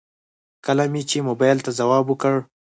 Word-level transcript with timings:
کله 0.65 0.83
مې 0.91 1.01
چې 1.09 1.25
موبايل 1.27 1.57
ته 1.65 1.71
ځواب 1.79 2.05
وکړ. 2.07 2.35